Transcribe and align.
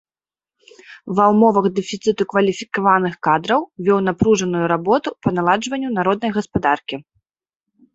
Ва 1.19 1.25
ўмовах 1.33 1.65
дэфіцыту 1.81 2.27
кваліфікаваных 2.33 3.13
кадраў 3.29 3.61
вёў 3.85 3.99
напружаную 4.09 4.65
работу 4.75 5.09
па 5.25 5.29
наладжванню 5.41 5.89
народнай 6.03 6.31
гаспадаркі. 6.41 6.95